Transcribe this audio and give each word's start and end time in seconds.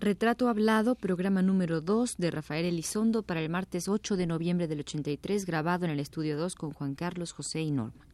Retrato 0.00 0.48
Hablado, 0.48 0.94
programa 0.94 1.42
número 1.42 1.82
2 1.82 2.16
de 2.16 2.30
Rafael 2.30 2.64
Elizondo 2.64 3.22
para 3.22 3.42
el 3.42 3.50
martes 3.50 3.86
8 3.86 4.16
de 4.16 4.26
noviembre 4.26 4.66
del 4.66 4.80
83, 4.80 5.44
grabado 5.44 5.84
en 5.84 5.90
el 5.90 6.00
estudio 6.00 6.38
2 6.38 6.54
con 6.54 6.72
Juan 6.72 6.94
Carlos, 6.94 7.32
José 7.32 7.60
y 7.60 7.70
Norma. 7.70 8.06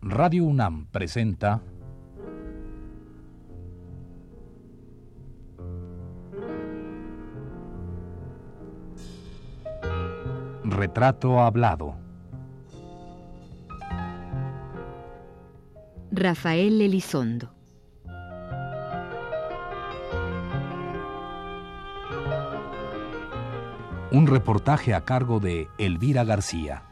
Radio 0.00 0.44
UNAM 0.44 0.86
presenta 0.86 1.62
Retrato 10.64 11.38
Hablado. 11.38 12.05
Rafael 16.18 16.80
Elizondo. 16.80 17.52
Un 24.10 24.26
reportaje 24.26 24.94
a 24.94 25.04
cargo 25.04 25.40
de 25.40 25.68
Elvira 25.76 26.24
García. 26.24 26.84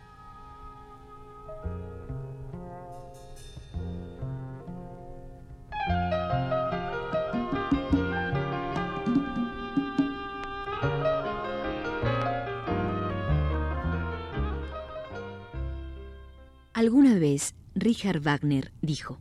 Alguna 16.75 17.14
vez 17.14 17.55
Richard 17.77 18.20
Wagner 18.20 18.72
dijo, 18.83 19.19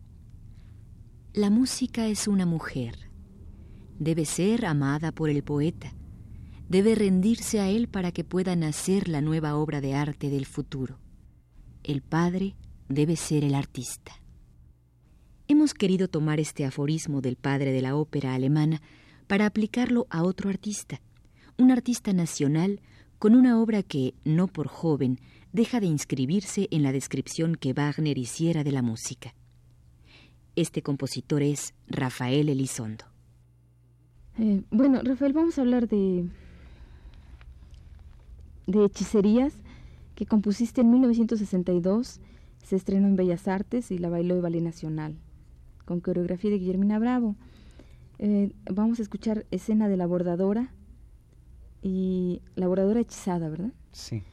La 1.34 1.50
música 1.50 2.06
es 2.06 2.28
una 2.28 2.46
mujer. 2.46 3.10
Debe 3.98 4.26
ser 4.26 4.68
amada 4.68 5.12
por 5.12 5.32
el 5.32 5.44
poeta. 5.44 5.92
Debe 6.70 6.94
rendirse 6.94 7.60
a 7.60 7.70
él 7.70 7.88
para 7.88 8.12
que 8.12 8.24
pueda 8.24 8.56
nacer 8.56 9.08
la 9.08 9.22
nueva 9.22 9.56
obra 9.56 9.82
de 9.82 9.96
arte 9.96 10.30
del 10.30 10.46
futuro. 10.46 11.00
El 11.84 12.04
padre 12.04 12.56
debe 12.90 13.16
ser 13.16 13.44
el 13.44 13.56
artista. 13.56 14.22
Hemos 15.48 15.74
querido 15.74 16.08
tomar 16.08 16.40
este 16.40 16.64
aforismo 16.64 17.22
del 17.22 17.38
padre 17.38 17.72
de 17.72 17.82
la 17.82 17.96
ópera 17.96 18.36
alemana 18.36 18.84
para 19.26 19.48
aplicarlo 19.48 20.06
a 20.12 20.22
otro 20.22 20.52
artista, 20.52 21.02
un 21.58 21.72
artista 21.72 22.14
nacional 22.14 22.82
con 23.18 23.34
una 23.34 23.60
obra 23.60 23.82
que, 23.82 24.14
no 24.26 24.48
por 24.48 24.68
joven, 24.68 25.20
deja 25.54 25.80
de 25.80 25.86
inscribirse 25.86 26.68
en 26.72 26.84
la 26.84 26.92
descripción 26.92 27.56
que 27.56 27.74
Wagner 27.74 28.18
hiciera 28.18 28.64
de 28.64 28.72
la 28.72 28.82
música. 28.82 29.34
Este 30.56 30.82
compositor 30.82 31.42
es 31.44 31.74
Rafael 31.88 32.50
Elizondo. 32.50 33.06
Eh, 34.40 34.64
bueno, 34.72 35.00
Rafael, 35.04 35.32
vamos 35.32 35.58
a 35.58 35.62
hablar 35.62 35.88
de, 35.88 36.28
de 38.66 38.86
Hechicerías, 38.86 39.54
que 40.16 40.26
compusiste 40.26 40.82
en 40.82 40.92
1962, 40.92 42.20
se 42.64 42.76
estrenó 42.76 43.08
en 43.08 43.16
Bellas 43.16 43.48
Artes 43.48 43.92
y 43.92 44.00
la 44.00 44.10
bailó 44.10 44.36
de 44.36 44.42
Ballet 44.42 44.62
Nacional, 44.62 45.18
con 45.86 46.02
coreografía 46.02 46.50
de 46.50 46.58
Guillermina 46.58 46.98
Bravo. 46.98 47.36
Eh, 48.18 48.54
vamos 48.72 49.00
a 49.00 49.02
escuchar 49.04 49.46
escena 49.52 49.88
de 49.88 49.98
la 49.98 50.08
bordadora 50.08 50.74
y 51.82 52.42
la 52.56 52.68
bordadora 52.68 53.02
hechizada, 53.02 53.50
¿verdad? 53.50 53.74
Sí. 53.92 54.24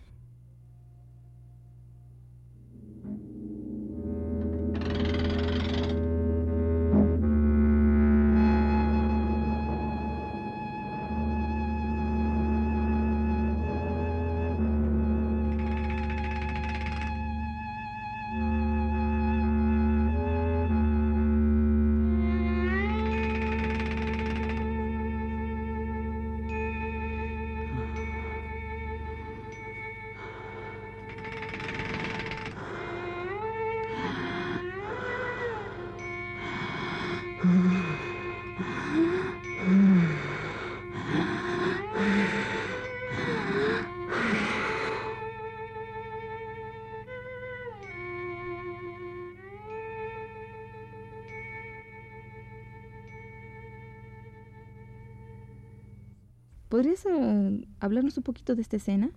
¿Podrías 56.80 57.04
eh, 57.04 57.68
hablarnos 57.78 58.16
un 58.16 58.22
poquito 58.22 58.54
de 58.54 58.62
esta 58.62 58.76
escena? 58.76 59.10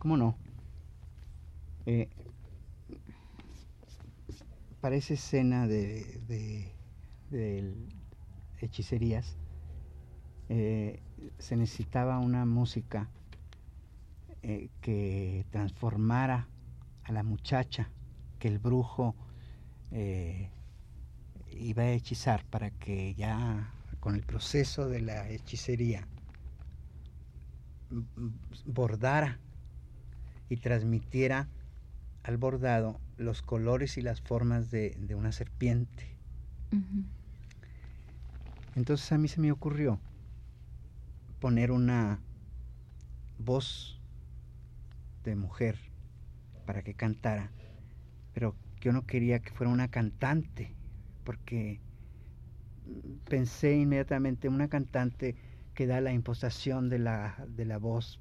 ¿Cómo 0.00 0.16
no? 0.16 0.34
Eh, 1.86 2.08
para 4.80 4.96
esa 4.96 5.14
escena 5.14 5.68
de, 5.68 6.72
hechicerías 8.60 9.36
eh, 10.48 10.98
se 11.38 11.56
necesitaba 11.56 12.18
una 12.18 12.44
música 12.44 13.08
que 14.42 15.46
transformara 15.52 16.48
a 17.04 17.12
la 17.12 17.22
muchacha 17.22 17.90
que 18.40 18.48
el 18.48 18.58
brujo 18.58 19.14
iba 21.52 21.82
a 21.84 21.92
hechizar 21.92 22.44
para 22.46 22.70
que 22.72 23.14
ya 23.14 23.72
con 24.00 24.14
el 24.14 24.22
proceso 24.22 24.88
de 24.88 25.00
la 25.00 25.28
hechicería, 25.28 26.06
bordara 28.66 29.38
y 30.48 30.56
transmitiera 30.56 31.48
al 32.22 32.36
bordado 32.36 33.00
los 33.16 33.42
colores 33.42 33.98
y 33.98 34.02
las 34.02 34.20
formas 34.20 34.70
de, 34.70 34.96
una 35.16 35.32
serpiente. 35.32 36.16
Entonces 38.74 39.10
a 39.12 39.18
mí 39.18 39.28
se 39.28 39.40
me 39.40 39.50
ocurrió 39.50 39.98
poner 41.40 41.70
una 41.70 42.20
voz 43.38 44.00
de 45.24 45.36
mujer 45.36 45.78
para 46.66 46.82
que 46.82 46.94
cantara, 46.94 47.50
pero 48.34 48.54
yo 48.80 48.92
no 48.92 49.06
quería 49.06 49.40
que 49.40 49.50
fuera 49.50 49.72
una 49.72 49.88
cantante, 49.88 50.74
porque 51.24 51.80
pensé 53.28 53.76
inmediatamente 53.76 54.48
en 54.48 54.54
una 54.54 54.68
cantante 54.68 55.36
que 55.74 55.86
da 55.86 56.00
la 56.00 56.12
impostación 56.12 56.88
de 56.88 56.98
la, 56.98 57.46
de 57.56 57.64
la 57.64 57.78
voz 57.78 58.18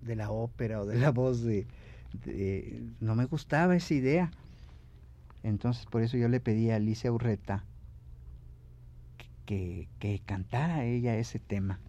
de 0.00 0.16
la 0.16 0.30
ópera 0.30 0.80
o 0.80 0.86
de 0.86 0.98
la 0.98 1.10
voz 1.10 1.42
de, 1.42 1.66
No 3.00 3.14
me 3.14 3.24
gustaba 3.26 3.76
esa 3.76 3.94
idea. 3.94 4.30
Entonces 5.42 5.86
por 5.86 6.02
eso 6.02 6.16
yo 6.16 6.28
le 6.28 6.40
pedí 6.40 6.70
a 6.70 6.76
Alicia 6.76 7.12
Urreta 7.12 7.64
que, 9.46 9.88
que 9.98 10.20
cantara 10.24 10.84
ella 10.84 11.16
ese 11.16 11.38
tema. 11.38 11.80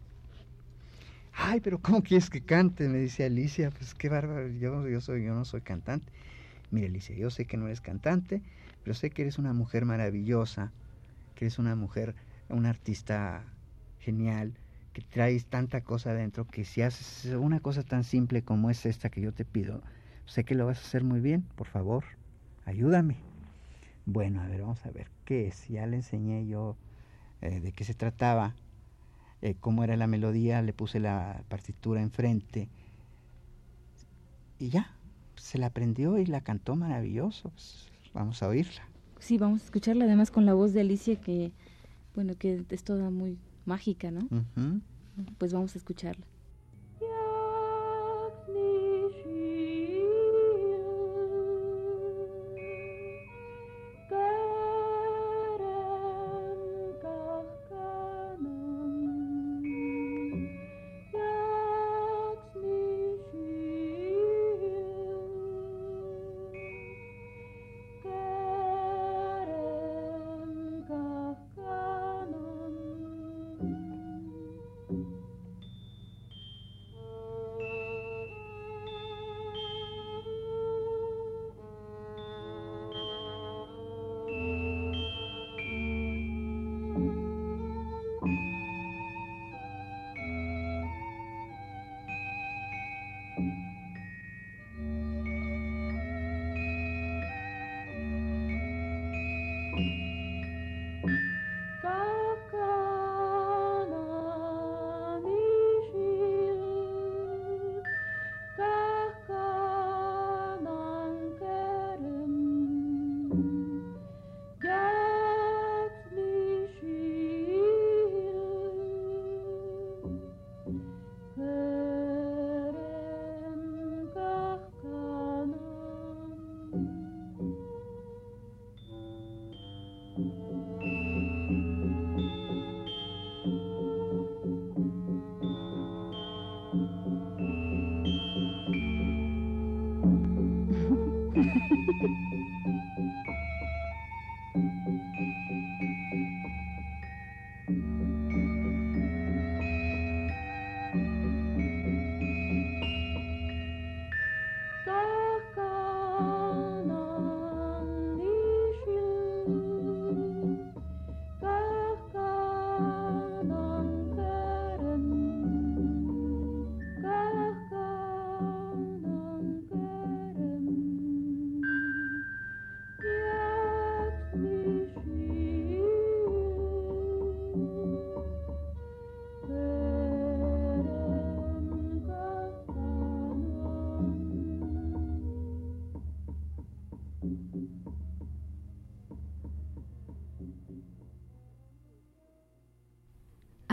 Ay, 1.34 1.62
pero 1.62 1.80
¿cómo 1.80 2.04
quieres 2.04 2.30
que 2.30 2.42
cante? 2.42 2.90
Me 2.90 3.00
dice 3.00 3.26
Alicia, 3.26 3.72
pues 3.72 3.94
qué 3.94 4.10
bárbaro, 4.10 4.50
yo, 4.50 4.88
yo, 4.88 5.02
soy, 5.02 5.24
yo 5.24 5.34
no 5.34 5.46
soy 5.46 5.62
cantante. 5.62 6.12
Mire 6.72 6.88
Alicia, 6.88 7.16
yo 7.16 7.30
sé 7.30 7.46
que 7.46 7.58
no 7.58 7.66
eres 7.68 7.82
cantante, 7.82 8.42
pero 8.84 8.94
sé 8.94 9.10
que 9.10 9.24
eres 9.24 9.38
una 9.38 9.54
mujer 9.54 9.86
maravillosa 9.86 10.72
que 11.40 11.46
eres 11.46 11.58
una 11.58 11.74
mujer, 11.78 12.16
una 12.50 12.70
artista 12.70 13.46
genial, 14.02 14.56
que 14.92 15.02
traes 15.02 15.46
tanta 15.46 15.80
cosa 15.86 16.10
adentro, 16.10 16.44
que 16.46 16.66
si 16.66 16.82
haces 16.82 17.34
una 17.34 17.62
cosa 17.62 17.82
tan 17.82 18.04
simple 18.04 18.44
como 18.44 18.70
es 18.70 18.86
esta 18.86 19.10
que 19.10 19.22
yo 19.22 19.32
te 19.32 19.46
pido, 19.46 19.82
sé 20.26 20.44
que 20.44 20.54
lo 20.54 20.66
vas 20.66 20.80
a 20.80 20.82
hacer 20.82 21.06
muy 21.06 21.22
bien, 21.22 21.44
por 21.56 21.68
favor, 21.68 22.04
ayúdame. 22.66 23.16
Bueno, 24.06 24.42
a 24.42 24.48
ver, 24.48 24.64
vamos 24.64 24.86
a 24.86 24.92
ver, 24.92 25.08
¿qué 25.24 25.48
es? 25.48 25.70
Ya 25.70 25.88
le 25.88 25.96
enseñé 25.96 26.46
yo 26.46 26.76
eh, 27.40 27.62
de 27.62 27.72
qué 27.72 27.86
se 27.86 27.94
trataba, 27.94 28.54
eh, 29.42 29.56
cómo 29.62 29.86
era 29.86 29.96
la 29.96 30.08
melodía, 30.08 30.62
le 30.62 30.74
puse 30.74 31.00
la 31.00 31.42
partitura 31.48 32.02
enfrente 32.02 32.68
y 34.60 34.72
ya, 34.72 34.92
se 35.38 35.58
la 35.58 35.68
aprendió 35.68 36.18
y 36.18 36.26
la 36.26 36.42
cantó 36.42 36.76
maravilloso. 36.76 37.54
Vamos 38.14 38.44
a 38.44 38.50
oírla. 38.50 38.89
Sí, 39.20 39.38
vamos 39.38 39.62
a 39.62 39.66
escucharla 39.66 40.06
además 40.06 40.32
con 40.32 40.46
la 40.46 40.54
voz 40.54 40.74
de 40.74 40.82
Alicia 40.82 41.16
que, 41.16 41.52
bueno, 42.16 42.34
que 42.38 42.66
es 42.70 42.84
toda 42.84 43.10
muy 43.10 43.38
mágica, 43.66 44.12
¿no? 44.12 44.28
Pues 45.38 45.54
vamos 45.54 45.76
a 45.76 45.78
escucharla. 45.78 46.26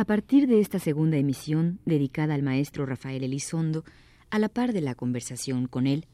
Partir 0.06 0.46
de 0.46 0.60
esta 0.60 0.78
segunda 0.78 1.16
emisión, 1.16 1.80
dedicada 1.84 2.34
al 2.34 2.42
maestro 2.42 2.86
Rafael 2.86 3.24
Elizondo, 3.24 3.84
a 4.30 4.38
la 4.38 4.48
par 4.48 4.72
de 4.72 4.80
la 4.80 4.94
conversación 4.94 5.66
con 5.66 5.86
él, 5.86 6.06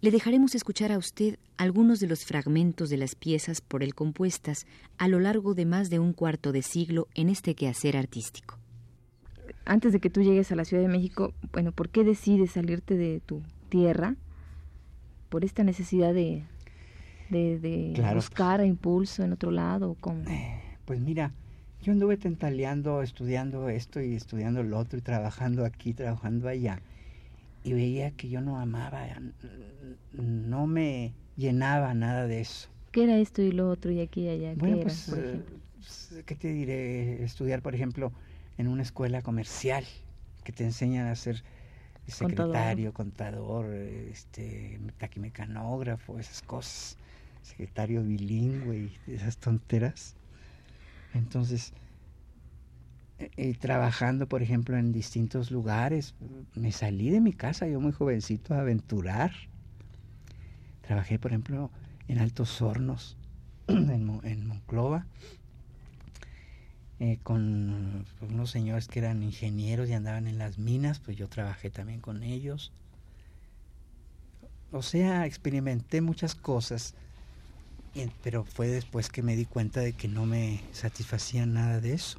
le 0.00 0.10
dejaremos 0.10 0.54
escuchar 0.54 0.90
a 0.90 0.98
usted 0.98 1.38
algunos 1.58 2.00
de 2.00 2.06
los 2.06 2.24
fragmentos 2.24 2.88
de 2.88 2.96
las 2.96 3.14
piezas 3.14 3.60
por 3.60 3.82
él 3.82 3.94
compuestas 3.94 4.66
a 4.98 5.06
lo 5.08 5.20
largo 5.20 5.54
de 5.54 5.66
más 5.66 5.90
de 5.90 5.98
un 5.98 6.12
cuarto 6.12 6.52
de 6.52 6.62
siglo 6.62 7.08
en 7.14 7.28
este 7.28 7.54
quehacer 7.54 7.96
artístico. 7.96 8.58
Antes 9.64 9.92
de 9.92 10.00
que 10.00 10.10
tú 10.10 10.22
llegues 10.22 10.50
a 10.50 10.56
la 10.56 10.64
Ciudad 10.64 10.82
de 10.82 10.88
México, 10.88 11.34
bueno, 11.52 11.72
¿por 11.72 11.90
qué 11.90 12.04
decides 12.04 12.52
salirte 12.52 12.96
de 12.96 13.20
tu 13.20 13.42
tierra? 13.68 14.16
¿Por 15.28 15.44
esta 15.44 15.62
necesidad 15.62 16.14
de, 16.14 16.44
de, 17.30 18.12
buscar 18.14 18.64
impulso 18.64 19.24
en 19.24 19.32
otro 19.32 19.50
lado? 19.50 19.96
Eh, 20.28 20.60
pues 20.84 21.00
mira, 21.00 21.32
yo 21.86 21.92
anduve 21.92 22.16
tentaleando, 22.16 23.00
estudiando 23.00 23.68
esto 23.68 24.00
y 24.00 24.16
estudiando 24.16 24.64
lo 24.64 24.76
otro 24.76 24.98
y 24.98 25.02
trabajando 25.02 25.64
aquí, 25.64 25.92
trabajando 25.92 26.48
allá. 26.48 26.80
Y 27.62 27.74
veía 27.74 28.10
que 28.10 28.28
yo 28.28 28.40
no 28.40 28.58
amaba, 28.58 29.06
no 30.12 30.66
me 30.66 31.12
llenaba 31.36 31.94
nada 31.94 32.26
de 32.26 32.40
eso. 32.40 32.68
¿Qué 32.90 33.04
era 33.04 33.16
esto 33.18 33.40
y 33.40 33.52
lo 33.52 33.70
otro 33.70 33.92
y 33.92 34.00
aquí 34.00 34.22
y 34.22 34.30
allá? 34.30 34.54
Bueno, 34.56 34.80
pues, 34.82 35.10
eh, 35.10 35.40
pues, 35.76 36.24
¿qué 36.26 36.34
te 36.34 36.48
diré? 36.48 37.22
Estudiar, 37.22 37.62
por 37.62 37.76
ejemplo, 37.76 38.10
en 38.58 38.66
una 38.66 38.82
escuela 38.82 39.22
comercial 39.22 39.84
que 40.42 40.50
te 40.50 40.64
enseñan 40.64 41.06
a 41.06 41.14
ser 41.14 41.44
secretario, 42.08 42.92
contador, 42.92 43.72
este, 43.72 44.80
taquimecanógrafo, 44.98 46.18
esas 46.18 46.42
cosas, 46.42 46.96
secretario 47.42 48.02
bilingüe 48.02 48.90
y 49.06 49.12
esas 49.12 49.36
tonteras. 49.38 50.15
Entonces, 51.16 51.72
eh, 53.18 53.30
eh, 53.36 53.54
trabajando, 53.54 54.28
por 54.28 54.42
ejemplo, 54.42 54.76
en 54.76 54.92
distintos 54.92 55.50
lugares, 55.50 56.14
me 56.54 56.72
salí 56.72 57.10
de 57.10 57.20
mi 57.20 57.32
casa, 57.32 57.66
yo 57.66 57.80
muy 57.80 57.92
jovencito, 57.92 58.54
a 58.54 58.60
aventurar. 58.60 59.32
Trabajé, 60.82 61.18
por 61.18 61.32
ejemplo, 61.32 61.70
en 62.08 62.18
Altos 62.18 62.60
Hornos, 62.60 63.16
en, 63.68 64.46
Monclova, 64.46 65.06
eh, 67.00 67.18
con 67.22 68.04
unos 68.20 68.50
señores 68.50 68.88
que 68.88 69.00
eran 69.00 69.22
ingenieros 69.22 69.88
y 69.88 69.94
andaban 69.94 70.26
en 70.26 70.38
las 70.38 70.58
minas, 70.58 71.00
pues 71.00 71.16
yo 71.16 71.28
trabajé 71.28 71.70
también 71.70 72.00
con 72.00 72.22
ellos. 72.22 72.72
O 74.72 74.82
sea, 74.82 75.26
experimenté 75.26 76.00
muchas 76.00 76.34
cosas 76.34 76.94
pero 78.22 78.44
fue 78.44 78.68
después 78.68 79.08
que 79.10 79.22
me 79.22 79.36
di 79.36 79.44
cuenta 79.44 79.80
de 79.80 79.92
que 79.92 80.08
no 80.08 80.26
me 80.26 80.60
satisfacía 80.72 81.46
nada 81.46 81.80
de 81.80 81.94
eso. 81.94 82.18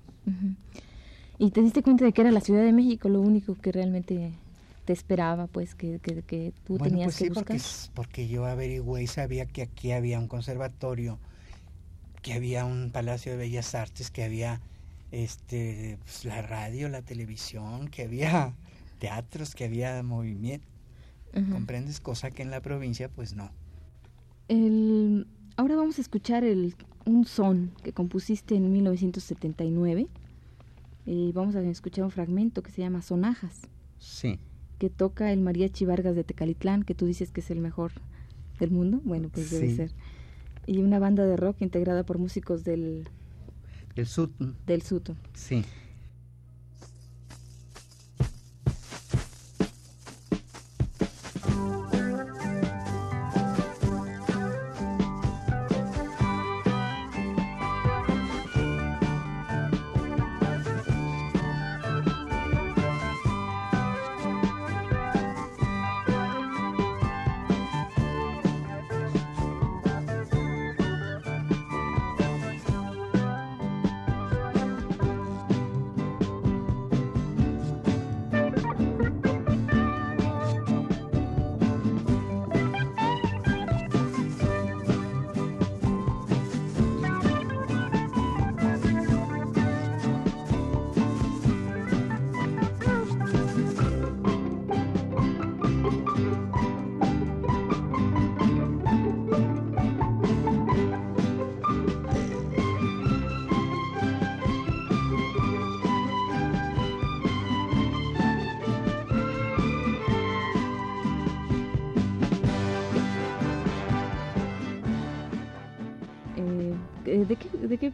Y 1.38 1.52
te 1.52 1.62
diste 1.62 1.84
cuenta 1.84 2.06
de 2.06 2.12
que 2.12 2.22
era 2.22 2.32
la 2.32 2.42
Ciudad 2.42 2.64
de 2.64 2.74
México 2.74 3.10
lo 3.10 3.22
único 3.22 3.56
que 3.56 3.72
realmente 3.72 4.32
te 4.86 4.94
esperaba, 4.94 5.48
pues, 5.48 5.76
que, 5.76 6.00
que, 6.00 6.22
que 6.24 6.54
tú 6.66 6.78
tenías 6.78 7.08
pues 7.08 7.18
que 7.18 7.30
buscar. 7.30 7.46
Porque, 7.46 7.62
porque 7.94 8.28
yo 8.28 8.46
averigüé 8.46 9.04
y 9.04 9.08
sabía 9.08 9.46
que 9.46 9.62
aquí 9.62 9.92
había 9.92 10.18
un 10.18 10.28
conservatorio, 10.28 11.20
que 12.22 12.34
había 12.34 12.66
un 12.66 12.92
Palacio 12.92 13.34
de 13.34 13.38
Bellas 13.38 13.76
Artes, 13.76 14.10
que 14.10 14.24
había 14.24 14.62
este 15.12 15.98
pues, 16.04 16.26
la 16.26 16.42
radio, 16.42 16.90
la 16.90 17.02
televisión, 17.02 17.90
que 17.90 18.04
había 18.04 18.54
teatros, 19.00 19.56
que 19.56 19.66
había 19.66 20.02
movimiento. 20.04 20.68
¿Comprendes? 21.52 22.00
Cosa 22.00 22.32
que 22.32 22.42
en 22.42 22.50
la 22.50 22.62
provincia, 22.62 23.10
pues 23.10 23.36
no. 23.36 23.52
El, 24.48 25.28
Ahora 25.58 25.76
vamos 25.76 25.98
a 25.98 26.02
escuchar 26.02 26.44
el, 26.44 26.76
un 27.06 27.26
son 27.26 27.72
que 27.82 27.92
compusiste 27.92 28.56
en 28.56 28.72
1979 28.72 30.08
y 31.08 31.32
vamos 31.32 31.56
a 31.56 31.62
escuchar 31.62 32.06
un 32.06 32.12
fragmento 32.12 32.62
que 32.62 32.72
se 32.72 32.84
llama 32.84 33.02
Sonajas. 33.02 33.62
Sí. 33.98 34.38
Que 34.78 34.92
toca 34.92 35.34
el 35.34 35.42
mariachi 35.42 35.86
Vargas 35.86 36.16
de 36.16 36.24
Tecalitlán, 36.24 36.84
que 36.84 36.94
tú 36.94 37.08
dices 37.08 37.32
que 37.32 37.42
es 37.42 37.50
el 37.50 37.60
mejor 37.60 37.92
del 38.60 38.70
mundo. 38.70 39.02
Bueno, 39.04 39.30
pues 39.30 39.50
debe 39.50 39.76
ser. 39.76 39.92
Y 40.68 40.78
una 40.78 41.00
banda 41.00 41.26
de 41.26 41.36
rock 41.36 41.64
integrada 41.64 42.04
por 42.04 42.20
músicos 42.20 42.64
del... 42.64 43.10
Del 43.96 44.06
Sutton. 44.06 44.56
Del 44.68 44.84
Sutton. 44.84 45.18
Sí. 45.34 45.64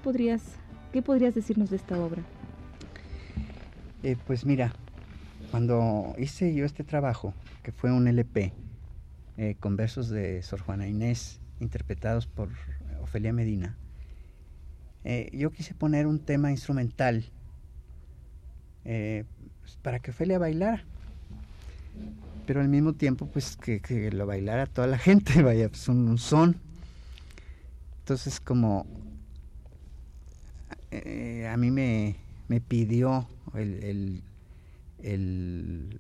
Podrías, 0.04 0.44
qué 0.92 1.02
podrías 1.02 1.34
decirnos 1.34 1.70
de 1.70 1.78
esta 1.78 2.00
obra? 2.00 2.22
Eh, 4.04 4.18
pues 4.28 4.46
mira, 4.46 4.74
cuando 5.50 6.14
hice 6.20 6.54
yo 6.54 6.66
este 6.66 6.84
trabajo, 6.84 7.34
que 7.64 7.72
fue 7.72 7.92
un 7.92 8.08
LP, 8.08 8.52
eh, 9.38 9.56
con 9.60 9.78
versos 9.78 10.10
de 10.10 10.44
Sor 10.44 10.60
Juana 10.60 10.88
Inés, 10.88 11.40
interpretados 11.60 12.28
por 12.28 12.50
Ofelia 13.02 13.32
Medina, 13.32 13.78
eh, 15.06 15.30
yo 15.34 15.52
quise 15.52 15.74
poner 15.74 16.06
un 16.06 16.20
tema 16.20 16.52
instrumental 16.52 17.26
para 19.82 20.00
que 20.00 20.12
Ofelia 20.12 20.38
bailara, 20.38 20.84
pero 22.46 22.60
al 22.60 22.68
mismo 22.68 22.92
tiempo 22.92 23.26
pues 23.28 23.56
que, 23.56 24.12
lo 24.12 24.26
bailara 24.26 24.66
toda 24.66 24.88
la 24.88 24.98
gente, 25.00 25.42
vaya, 25.42 25.70
pues 25.70 25.88
un 25.88 26.18
son. 26.18 26.58
Entonces 28.00 28.42
como 28.42 28.86
eh, 31.06 31.48
a 31.48 31.58
mí 31.58 31.72
me, 31.72 32.16
me 32.48 32.62
pidió 32.62 33.28
el, 33.56 34.24
el, 35.02 36.00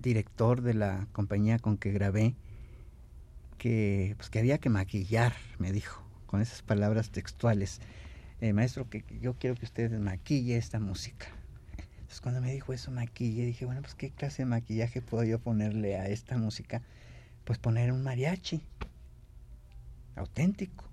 director 0.00 0.62
de 0.62 0.74
la 0.74 1.06
compañía 1.12 1.58
con 1.58 1.76
que 1.76 1.92
grabé 1.92 2.34
que, 3.58 4.14
pues, 4.16 4.30
que 4.30 4.38
había 4.38 4.58
que 4.58 4.70
maquillar, 4.70 5.34
me 5.58 5.72
dijo, 5.72 6.02
con 6.26 6.40
esas 6.40 6.62
palabras 6.62 7.10
textuales. 7.10 7.80
Eh, 8.40 8.54
maestro, 8.54 8.88
que 8.88 9.04
yo 9.20 9.34
quiero 9.34 9.56
que 9.56 9.66
usted 9.66 9.90
maquille 9.98 10.56
esta 10.56 10.80
música. 10.80 11.26
Entonces 12.10 12.22
cuando 12.22 12.40
me 12.40 12.52
dijo 12.52 12.72
eso, 12.72 12.90
maquille, 12.90 13.44
dije, 13.44 13.66
bueno, 13.66 13.82
pues 13.82 13.94
qué 13.94 14.10
clase 14.10 14.42
de 14.42 14.46
maquillaje 14.46 15.02
puedo 15.02 15.24
yo 15.24 15.38
ponerle 15.38 15.96
a 15.96 16.08
esta 16.08 16.38
música. 16.38 16.82
Pues 17.44 17.58
poner 17.58 17.92
un 17.92 18.02
mariachi 18.02 18.62
auténtico, 20.16 20.89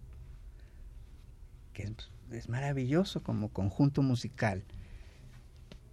que 1.77 1.93
es, 2.31 2.50
maravilloso 2.50 3.22
como 3.22 3.50
conjunto 3.50 4.01
musical. 4.01 4.63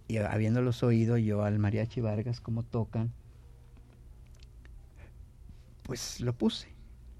Y 0.07 0.17
habiéndolos 0.17 0.81
oído 0.81 1.17
yo 1.17 1.43
al 1.43 1.59
mariachi 1.59 2.01
Vargas 2.01 2.41
como 2.41 2.63
tocan, 2.63 3.13
pues 5.83 6.21
lo 6.21 6.33
puse, 6.33 6.69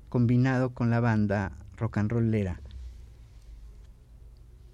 combinado 0.10 0.72
con 0.72 0.90
la 0.90 1.00
banda 1.00 1.52
rock 1.78 1.98
and 2.00 2.12
rollera. 2.12 2.60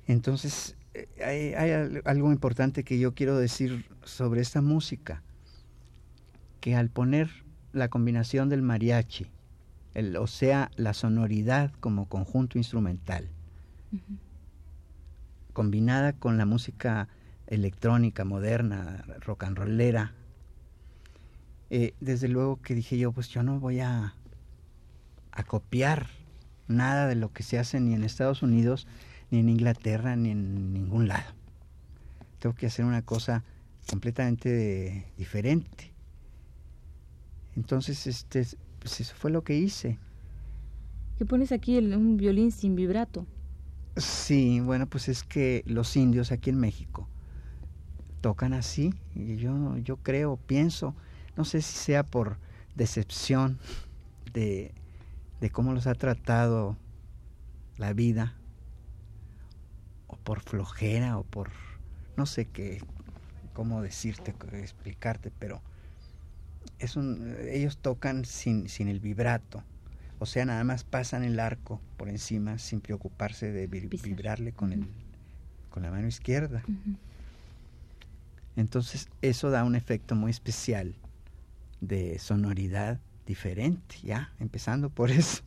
Entonces, 0.07 0.77
eh, 0.93 1.53
hay, 1.57 2.01
algo 2.05 2.31
importante 2.31 2.85
que 2.85 2.97
yo 2.97 3.13
quiero 3.13 3.37
decir 3.37 3.85
sobre 4.03 4.39
esta 4.39 4.61
música, 4.61 5.21
que 6.61 6.75
al 6.75 6.89
poner 6.89 7.29
la 7.73 7.89
combinación 7.89 8.47
del 8.47 8.61
mariachi, 8.61 9.29
o 10.17 10.27
sea, 10.27 10.71
la 10.77 10.93
sonoridad 10.93 11.73
como 11.81 12.07
conjunto 12.07 12.57
instrumental, 12.57 13.29
combinada 15.53 16.13
con 16.13 16.37
la 16.37 16.45
música 16.45 17.07
electrónica, 17.47 18.23
moderna, 18.23 19.03
rock 19.19 19.43
and 19.43 19.57
rollera, 19.57 20.13
eh, 21.69 21.93
desde 22.01 22.27
luego 22.27 22.61
que 22.61 22.75
dije 22.75 22.97
yo, 22.97 23.11
pues 23.13 23.29
yo 23.29 23.43
no 23.43 23.59
voy 23.59 23.79
a, 23.79 24.13
copiar 25.47 26.07
nada 26.67 27.07
de 27.07 27.15
lo 27.15 27.33
que 27.33 27.43
se 27.43 27.57
hace 27.57 27.79
ni 27.79 27.93
en 27.93 28.03
Estados 28.03 28.43
Unidos, 28.43 28.87
ni 29.31 29.39
en 29.39 29.49
Inglaterra, 29.49 30.15
ni 30.15 30.31
en 30.31 30.73
ningún 30.73 31.07
lado. 31.07 31.33
Tengo 32.39 32.55
que 32.55 32.67
hacer 32.67 32.85
una 32.85 33.01
cosa 33.01 33.43
completamente 33.89 35.07
diferente. 35.17 35.93
Entonces, 37.55 38.05
este, 38.05 38.45
pues 38.79 38.99
eso 38.99 39.15
fue 39.15 39.31
lo 39.31 39.43
que 39.43 39.57
hice. 39.57 39.97
¿Qué 41.17 41.25
pones 41.25 41.51
aquí 41.51 41.77
un 41.77 42.17
violín 42.17 42.51
sin 42.51 42.75
vibrato? 42.75 43.25
Sí, 43.97 44.61
bueno, 44.61 44.87
pues 44.87 45.09
es 45.09 45.23
que 45.23 45.63
los 45.65 45.95
indios 45.97 46.31
aquí 46.31 46.49
en 46.49 46.59
México 46.59 47.07
tocan 48.21 48.53
así 48.53 48.93
y 49.15 49.37
yo, 49.37 49.77
yo 49.77 49.97
creo, 49.97 50.37
pienso, 50.37 50.95
no 51.35 51.43
sé 51.43 51.61
si 51.61 51.75
sea 51.77 52.03
por 52.03 52.37
decepción 52.75 53.59
de, 54.33 54.73
de 55.41 55.49
cómo 55.49 55.73
los 55.73 55.87
ha 55.87 55.95
tratado 55.95 56.77
la 57.77 57.93
vida 57.93 58.35
o 60.07 60.15
por 60.17 60.41
flojera 60.41 61.17
o 61.17 61.23
por 61.23 61.49
no 62.15 62.25
sé 62.25 62.45
qué 62.45 62.81
cómo 63.53 63.81
decirte 63.81 64.33
explicarte 64.53 65.31
pero 65.39 65.61
es 66.79 66.95
un, 66.95 67.35
ellos 67.49 67.77
tocan 67.77 68.25
sin, 68.25 68.69
sin 68.69 68.87
el 68.87 68.99
vibrato 68.99 69.63
o 70.21 70.25
sea 70.27 70.45
nada 70.45 70.63
más 70.63 70.83
pasan 70.83 71.23
el 71.23 71.39
arco 71.39 71.81
por 71.97 72.07
encima 72.07 72.59
sin 72.59 72.79
preocuparse 72.79 73.51
de 73.51 73.67
vibrarle 73.67 74.53
con 74.53 74.71
el 74.71 74.85
con 75.71 75.83
la 75.83 75.89
mano 75.89 76.07
izquierda 76.07 76.63
entonces 78.55 79.09
eso 79.21 79.49
da 79.49 79.63
un 79.63 79.75
efecto 79.75 80.15
muy 80.15 80.31
especial 80.31 80.95
de 81.79 82.19
sonoridad 82.19 82.99
diferente, 83.25 83.95
ya, 84.03 84.31
empezando 84.39 84.89
por 84.89 85.11
eso. 85.11 85.41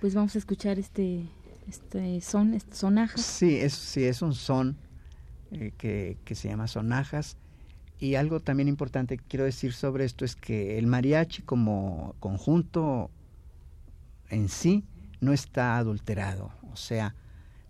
Pues 0.00 0.14
vamos 0.14 0.34
a 0.34 0.38
escuchar 0.38 0.78
este, 0.78 1.24
este 1.68 2.20
son, 2.20 2.54
este 2.54 2.76
sonajas. 2.76 3.22
Sí, 3.22 3.56
es, 3.56 3.72
sí, 3.72 4.04
es 4.04 4.22
un 4.22 4.34
son 4.34 4.76
eh, 5.52 5.72
que, 5.78 6.18
que 6.24 6.34
se 6.34 6.48
llama 6.48 6.68
sonajas. 6.68 7.36
Y 7.98 8.16
algo 8.16 8.40
también 8.40 8.68
importante 8.68 9.16
que 9.16 9.24
quiero 9.26 9.46
decir 9.46 9.72
sobre 9.72 10.04
esto 10.04 10.26
es 10.26 10.36
que 10.36 10.78
el 10.78 10.86
mariachi 10.86 11.42
como 11.42 12.14
conjunto 12.20 13.10
en 14.30 14.48
sí 14.48 14.84
no 15.20 15.32
está 15.32 15.76
adulterado, 15.78 16.52
o 16.72 16.76
sea, 16.76 17.14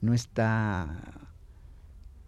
no 0.01 0.15
está 0.15 1.31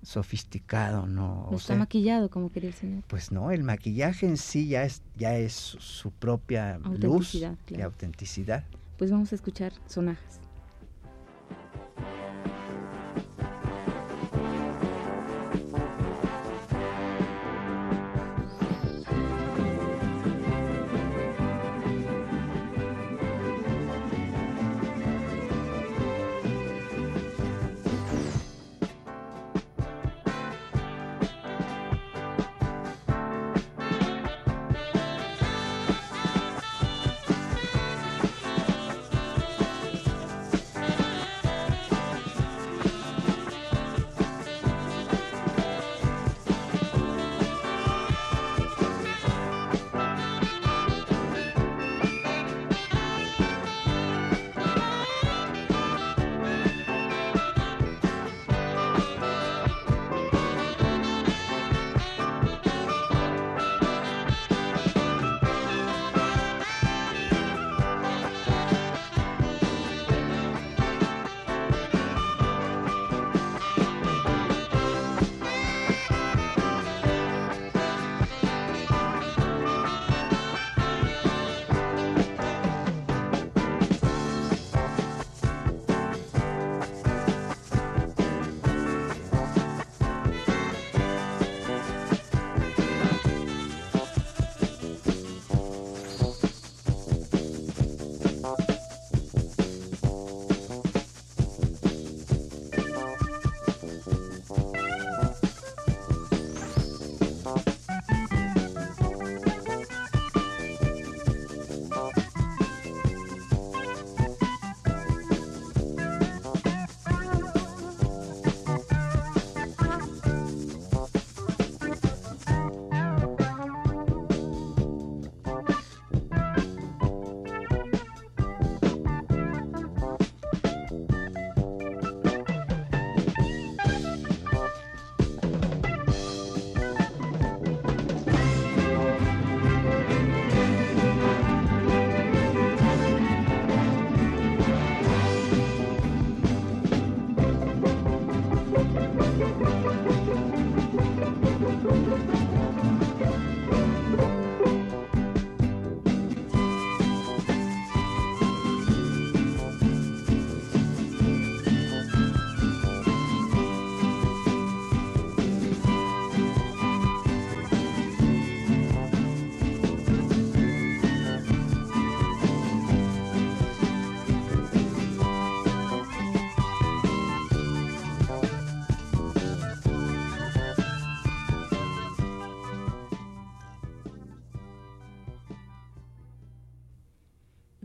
sofisticado, 0.02 1.06
no. 1.06 1.49
No 1.50 1.56
está 1.56 1.75
maquillado, 1.75 2.30
como 2.30 2.50
quería 2.50 2.70
el 2.70 2.75
señor. 2.75 3.04
Pues 3.08 3.30
no, 3.32 3.50
el 3.50 3.62
maquillaje 3.62 4.26
en 4.26 4.37
sí 4.37 4.68
ya 4.68 4.85
es, 4.85 5.02
ya 5.16 5.37
es 5.37 5.52
su 5.52 6.11
propia 6.11 6.78
luz 6.78 7.35
y 7.35 7.80
autenticidad. 7.82 8.64
Pues 8.97 9.11
vamos 9.11 9.32
a 9.32 9.35
escuchar 9.35 9.73
sonajas. 9.87 10.40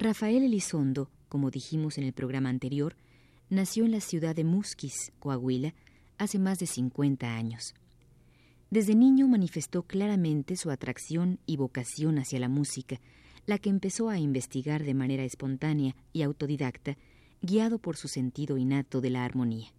Rafael 0.03 0.43
Elizondo, 0.43 1.09
como 1.29 1.49
dijimos 1.49 1.97
en 1.97 2.03
el 2.03 2.11
programa 2.11 2.49
anterior, 2.49 2.97
nació 3.49 3.85
en 3.85 3.93
la 3.93 4.01
ciudad 4.01 4.35
de 4.35 4.43
Musquis, 4.43 5.13
Coahuila, 5.19 5.73
hace 6.17 6.39
más 6.39 6.59
de 6.59 6.65
50 6.65 7.33
años. 7.33 7.73
Desde 8.69 8.95
niño 8.95 9.29
manifestó 9.29 9.83
claramente 9.83 10.57
su 10.57 10.71
atracción 10.71 11.39
y 11.45 11.55
vocación 11.55 12.17
hacia 12.19 12.41
la 12.41 12.49
música, 12.49 12.99
la 13.45 13.57
que 13.59 13.69
empezó 13.69 14.09
a 14.09 14.19
investigar 14.19 14.83
de 14.83 14.93
manera 14.93 15.23
espontánea 15.23 15.95
y 16.11 16.23
autodidacta, 16.23 16.97
guiado 17.41 17.79
por 17.79 17.95
su 17.95 18.09
sentido 18.09 18.57
innato 18.57 18.99
de 18.99 19.09
la 19.09 19.23
armonía. 19.23 19.71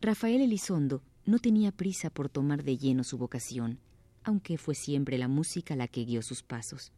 Rafael 0.00 0.40
Elizondo 0.40 1.02
no 1.26 1.38
tenía 1.38 1.70
prisa 1.70 2.08
por 2.08 2.30
tomar 2.30 2.64
de 2.64 2.78
lleno 2.78 3.04
su 3.04 3.18
vocación, 3.18 3.78
aunque 4.24 4.56
fue 4.56 4.74
siempre 4.74 5.18
la 5.18 5.28
música 5.28 5.76
la 5.76 5.86
que 5.86 6.06
guió 6.06 6.22
sus 6.22 6.42
pasos. 6.42 6.92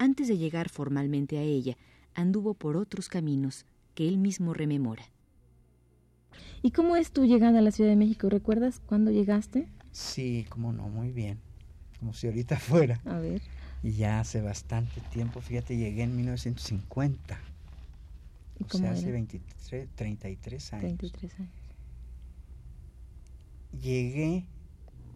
Antes 0.00 0.28
de 0.28 0.38
llegar 0.38 0.70
formalmente 0.70 1.36
a 1.36 1.42
ella, 1.42 1.76
anduvo 2.14 2.54
por 2.54 2.78
otros 2.78 3.10
caminos 3.10 3.66
que 3.94 4.08
él 4.08 4.16
mismo 4.16 4.54
rememora. 4.54 5.04
¿Y 6.62 6.70
cómo 6.70 6.96
es 6.96 7.12
tu 7.12 7.26
llegada 7.26 7.58
a 7.58 7.60
la 7.62 7.70
Ciudad 7.70 7.90
de 7.90 7.96
México? 7.96 8.30
¿Recuerdas 8.30 8.80
cuándo 8.86 9.10
llegaste? 9.10 9.68
Sí, 9.92 10.46
cómo 10.48 10.72
no, 10.72 10.88
muy 10.88 11.12
bien. 11.12 11.38
Como 11.98 12.14
si 12.14 12.28
ahorita 12.28 12.56
fuera. 12.58 12.98
A 13.04 13.18
ver. 13.18 13.42
Y 13.82 13.92
ya 13.92 14.20
hace 14.20 14.40
bastante 14.40 15.02
tiempo, 15.12 15.42
fíjate, 15.42 15.76
llegué 15.76 16.04
en 16.04 16.16
1950. 16.16 17.38
¿Y 18.58 18.64
o 18.64 18.68
cómo 18.68 18.84
sea, 18.84 18.92
hace 18.92 19.02
era? 19.02 19.12
23, 19.12 19.88
33 19.96 20.72
años. 20.72 20.82
33 20.82 21.40
años. 21.40 21.50
Llegué, 23.82 24.46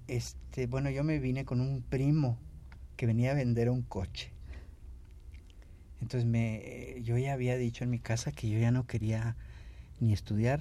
este, 0.09 0.67
bueno, 0.67 0.91
yo 0.91 1.05
me 1.05 1.19
vine 1.21 1.47
con 1.47 1.63
un 1.63 1.81
primo 1.81 2.37
que 2.99 3.07
venía 3.07 3.31
a 3.31 3.35
vender 3.35 3.71
un 3.71 3.81
coche. 3.81 4.34
Entonces 6.05 6.29
me, 6.29 7.01
yo 7.03 7.17
ya 7.17 7.33
había 7.33 7.57
dicho 7.57 7.83
en 7.83 7.89
mi 7.89 7.99
casa 7.99 8.31
que 8.31 8.51
yo 8.51 8.59
ya 8.59 8.71
no 8.71 8.87
quería 8.87 9.37
ni 10.01 10.13
estudiar 10.13 10.61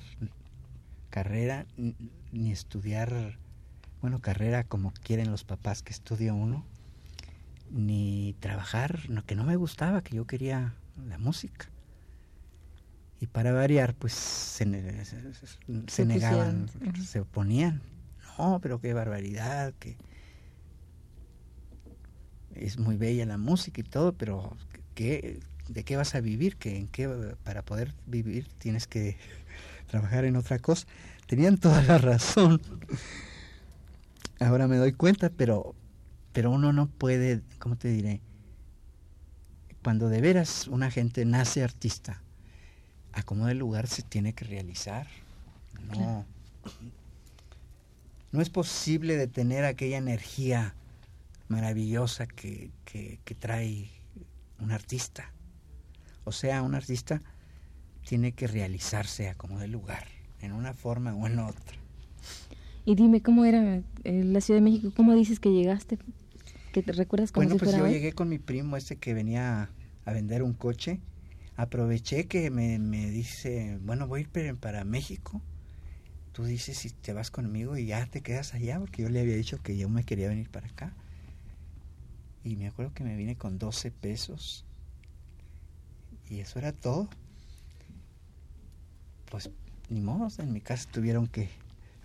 carrera, 1.10 1.66
ni 2.32 2.52
estudiar, 2.54 3.38
bueno, 4.02 4.20
carrera 4.22 4.64
como 4.64 4.94
quieren 5.04 5.32
los 5.32 5.44
papás 5.44 5.82
que 5.84 5.92
estudie 5.92 6.32
uno, 6.32 6.66
ni 7.72 8.36
trabajar, 8.40 9.10
no, 9.10 9.26
que 9.26 9.36
no 9.36 9.44
me 9.44 9.58
gustaba, 9.58 10.02
que 10.02 10.16
yo 10.16 10.26
quería 10.26 10.76
la 11.10 11.18
música. 11.18 11.68
Y 13.20 13.28
para 13.28 13.52
variar, 13.52 13.96
pues 13.96 14.14
se, 14.14 14.66
se- 15.06 15.06
se- 15.90 16.06
negaban, 16.06 16.68
se 17.04 17.20
oponían. 17.20 17.82
No, 18.38 18.60
pero 18.62 18.80
qué 18.80 18.94
barbaridad, 18.94 19.74
que 19.80 19.98
es 22.56 22.78
muy 22.78 22.98
bella 22.98 23.26
la 23.26 23.38
música 23.38 23.82
y 23.82 23.84
todo, 23.84 24.14
pero 24.14 24.56
¿qué, 24.94 25.40
¿de 25.68 25.84
qué 25.84 25.96
vas 25.96 26.16
a 26.16 26.22
vivir? 26.22 26.58
¿Que 26.58 26.78
en 26.78 26.88
qué, 26.88 27.08
para 27.44 27.64
poder 27.64 27.94
vivir 28.06 28.48
tienes 28.58 28.88
que 28.88 29.18
trabajar 29.88 30.26
en 30.26 30.36
otra 30.36 30.60
cosa. 30.60 30.88
Tenían 31.28 31.58
toda 31.58 31.82
la 31.84 31.98
razón. 31.98 32.62
Ahora 34.40 34.68
me 34.68 34.78
doy 34.78 34.94
cuenta, 34.94 35.30
pero, 35.30 35.76
pero 36.34 36.52
uno 36.52 36.74
no 36.74 36.88
puede, 36.88 37.42
¿cómo 37.60 37.78
te 37.78 37.90
diré? 37.90 38.22
Cuando 39.84 40.10
de 40.10 40.22
veras 40.22 40.68
una 40.68 40.92
gente 40.92 41.26
nace 41.26 41.64
artista, 41.64 42.22
a 43.14 43.24
como 43.24 43.48
el 43.48 43.60
lugar 43.60 43.88
se 43.88 44.02
tiene 44.02 44.34
que 44.34 44.46
realizar. 44.46 45.08
No, 45.96 46.26
no 48.32 48.42
es 48.42 48.50
posible 48.50 49.16
detener 49.16 49.66
aquella 49.66 49.98
energía 49.98 50.74
maravillosa 51.50 52.26
que, 52.26 52.72
que, 52.86 53.20
que 53.24 53.36
trae 53.36 53.90
un 54.64 54.72
artista. 54.72 55.34
O 56.24 56.32
sea, 56.32 56.62
un 56.62 56.76
artista 56.76 57.22
tiene 58.08 58.32
que 58.34 58.48
realizarse 58.48 59.30
a 59.30 59.36
como 59.36 59.60
del 59.60 59.72
lugar, 59.72 60.06
en 60.42 60.54
una 60.54 60.74
forma 60.74 61.14
o 61.16 61.28
en 61.28 61.40
otra. 61.40 61.78
Y 62.86 62.96
dime, 62.96 63.22
¿cómo 63.22 63.46
era 63.46 63.82
eh, 64.04 64.24
la 64.24 64.42
Ciudad 64.42 64.60
de 64.60 64.64
México? 64.64 64.92
¿Cómo 64.96 65.14
dices 65.16 65.40
que 65.40 65.52
llegaste? 65.52 65.98
¿Que 66.74 66.84
te 66.84 66.92
recuerdas 66.92 67.32
como 67.32 67.46
Bueno, 67.46 67.54
si 67.54 67.60
pues 67.60 67.72
fuera 67.72 67.80
yo 67.80 67.86
hoy? 67.86 67.92
llegué 67.92 68.14
con 68.14 68.30
mi 68.30 68.40
primo 68.40 68.78
este 68.78 68.98
que 68.98 69.14
venía 69.14 69.70
a 70.06 70.14
vender 70.14 70.44
un 70.44 70.54
coche. 70.54 71.00
Aproveché 71.56 72.28
que 72.28 72.50
me, 72.50 72.80
me 72.80 73.10
dice, 73.10 73.78
bueno, 73.84 74.08
voy 74.08 74.22
a 74.34 74.42
ir 74.44 74.56
para 74.58 74.84
México. 74.84 75.42
Tú 76.32 76.46
dices 76.46 76.78
si 76.78 76.90
te 76.90 77.14
vas 77.14 77.30
conmigo 77.32 77.78
y 77.78 77.86
ya 77.86 78.06
te 78.08 78.22
quedas 78.22 78.54
allá, 78.54 78.80
porque 78.80 79.04
yo 79.04 79.10
le 79.10 79.20
había 79.22 79.36
dicho 79.36 79.62
que 79.62 79.78
yo 79.78 79.88
me 79.88 80.04
quería 80.04 80.30
venir 80.30 80.50
para 80.50 80.68
acá. 80.68 80.94
Y 82.44 82.56
me 82.58 82.68
acuerdo 82.68 82.94
que 82.94 83.04
me 83.04 83.16
vine 83.16 83.36
con 83.36 83.58
12 83.58 83.92
pesos. 83.92 84.66
Y 86.30 86.40
eso 86.40 86.60
era 86.60 86.72
todo. 86.74 87.08
Pues 89.30 89.50
ni 89.90 90.02
modo, 90.02 90.28
en 90.40 90.54
mi 90.54 90.62
casa 90.62 90.90
tuvieron 90.92 91.28
que 91.28 91.50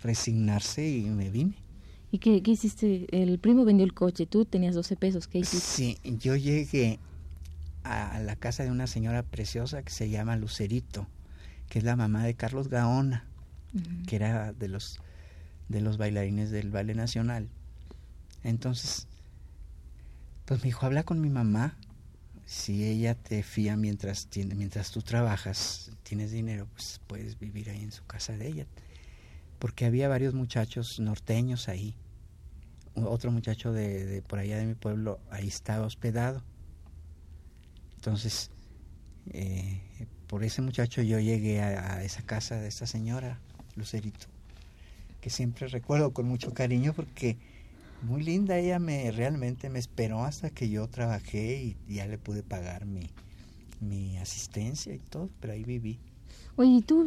resignarse 0.03 0.87
y 0.89 1.03
me 1.03 1.29
vine. 1.29 1.53
¿Y 2.11 2.17
qué, 2.19 2.41
qué 2.41 2.51
hiciste? 2.51 3.05
El 3.11 3.37
primo 3.39 3.65
vendió 3.65 3.85
el 3.85 3.93
coche, 3.93 4.25
tú 4.25 4.45
tenías 4.45 4.73
12 4.75 4.95
pesos, 4.95 5.27
¿qué 5.27 5.39
hiciste? 5.39 5.59
Sí, 5.67 5.97
yo 6.17 6.35
llegué 6.35 6.99
a 7.83 8.19
la 8.19 8.35
casa 8.35 8.63
de 8.63 8.71
una 8.71 8.87
señora 8.87 9.23
preciosa 9.23 9.83
que 9.83 9.91
se 9.91 10.09
llama 10.09 10.35
Lucerito, 10.35 11.07
que 11.69 11.79
es 11.79 11.85
la 11.85 11.95
mamá 11.95 12.23
de 12.23 12.33
Carlos 12.33 12.67
Gaona, 12.69 13.25
Ujú. 13.75 14.05
que 14.07 14.15
era 14.15 14.53
de 14.53 14.67
los 14.67 14.99
de 15.67 15.81
los 15.81 15.97
bailarines 15.97 16.49
del 16.49 16.71
Ballet 16.71 16.95
Nacional. 16.95 17.47
Entonces, 18.43 19.07
pues 20.49 20.61
me 20.61 20.65
dijo, 20.65 20.87
habla 20.87 21.03
con 21.03 21.21
mi 21.21 21.29
mamá. 21.29 21.77
Si 22.43 22.83
ella 22.83 23.13
te 23.13 23.43
fía 23.43 23.77
mientras 23.77 24.25
tiene, 24.25 24.55
mientras 24.55 24.89
tú 24.89 25.03
trabajas, 25.03 25.91
tienes 26.01 26.31
dinero, 26.31 26.67
pues 26.73 26.99
puedes 27.05 27.37
vivir 27.37 27.69
ahí 27.69 27.83
en 27.83 27.91
su 27.91 28.03
casa 28.07 28.35
de 28.35 28.47
ella. 28.47 28.65
Porque 29.59 29.85
había 29.85 30.09
varios 30.09 30.33
muchachos 30.33 30.99
norteños 30.99 31.69
ahí. 31.69 31.93
Otro 32.95 33.31
muchacho 33.31 33.71
de, 33.71 34.03
de 34.05 34.23
por 34.23 34.39
allá 34.39 34.57
de 34.57 34.65
mi 34.65 34.73
pueblo 34.73 35.19
ahí 35.29 35.47
estaba 35.47 35.85
hospedado. 35.85 36.41
Entonces, 37.97 38.49
eh, 39.29 39.79
por 40.25 40.43
ese 40.43 40.63
muchacho 40.63 41.03
yo 41.03 41.19
llegué 41.19 41.61
a, 41.61 41.97
a 41.97 42.03
esa 42.03 42.23
casa 42.23 42.55
de 42.55 42.69
esta 42.69 42.87
señora, 42.87 43.39
Lucerito, 43.75 44.25
que 45.21 45.29
siempre 45.29 45.67
recuerdo 45.67 46.11
con 46.11 46.25
mucho 46.25 46.55
cariño 46.55 46.93
porque 46.93 47.37
muy 48.01 48.23
linda, 48.23 48.57
ella 48.57 48.79
me 48.79 49.11
realmente 49.11 49.69
me 49.69 49.79
esperó 49.79 50.23
hasta 50.23 50.49
que 50.49 50.69
yo 50.69 50.87
trabajé 50.87 51.75
y 51.87 51.93
ya 51.93 52.07
le 52.07 52.17
pude 52.17 52.43
pagar 52.43 52.85
mi, 52.85 53.09
mi 53.81 54.17
asistencia 54.17 54.93
y 54.93 54.99
todo, 54.99 55.29
pero 55.39 55.53
ahí 55.53 55.63
viví. 55.63 55.99
Oye, 56.55 56.71
y 56.71 56.81
tú 56.81 57.05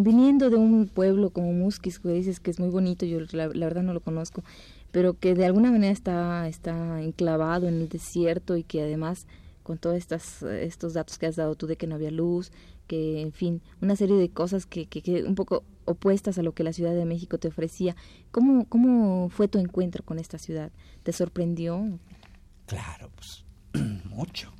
viniendo 0.00 0.50
de 0.50 0.56
un 0.56 0.88
pueblo 0.88 1.30
como 1.30 1.52
Musquis, 1.52 1.98
que 1.98 2.08
dices 2.08 2.40
que 2.40 2.50
es 2.50 2.58
muy 2.58 2.68
bonito, 2.68 3.06
yo 3.06 3.20
la, 3.32 3.46
verdad 3.46 3.82
no 3.82 3.92
lo 3.92 4.00
conozco, 4.00 4.42
pero 4.90 5.14
que 5.14 5.34
de 5.34 5.44
alguna 5.44 5.70
manera 5.70 5.92
está, 5.92 6.48
está 6.48 7.00
enclavado 7.00 7.68
en 7.68 7.74
el 7.74 7.88
desierto 7.88 8.56
y 8.56 8.64
que 8.64 8.82
además 8.82 9.26
con 9.62 9.78
todos 9.78 9.96
estos 9.98 10.94
datos 10.94 11.18
que 11.18 11.26
has 11.26 11.36
dado 11.36 11.54
tú 11.54 11.66
de 11.66 11.76
que 11.76 11.86
no 11.86 11.94
había 11.94 12.10
luz, 12.10 12.50
que 12.88 13.20
en 13.20 13.32
fin, 13.32 13.62
una 13.80 13.94
serie 13.94 14.16
de 14.16 14.30
cosas 14.30 14.66
que, 14.66 14.86
que, 14.86 15.02
que 15.02 15.22
un 15.22 15.36
poco 15.36 15.62
opuestas 15.84 16.38
a 16.38 16.42
lo 16.42 16.52
que 16.52 16.64
la 16.64 16.72
Ciudad 16.72 16.94
de 16.94 17.04
México 17.04 17.38
te 17.38 17.48
ofrecía. 17.48 17.94
¿Cómo, 18.32 18.64
¿Cómo 18.68 19.28
fue 19.30 19.46
tu 19.46 19.58
encuentro 19.58 20.04
con 20.04 20.18
esta 20.18 20.38
ciudad? 20.38 20.72
¿Te 21.02 21.12
sorprendió? 21.12 21.98
Claro, 22.66 23.10
pues 23.14 23.44
mucho. 24.04 24.52